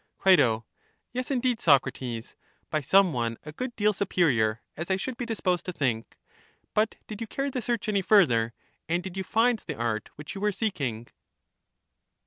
[0.17, 0.35] Cri.
[1.13, 2.35] Yes, indeed, Socrates,
[2.71, 6.17] by some one a good deal superior, as I should be disposed to think.
[6.73, 8.55] But did you carry the search any further,
[8.89, 11.05] and did you find the art which you were seeking?